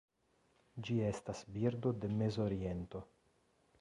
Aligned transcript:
Ĝi 0.87 0.95
estas 1.09 1.43
birdo 1.57 1.93
de 2.01 2.13
Mezoriento. 2.17 3.03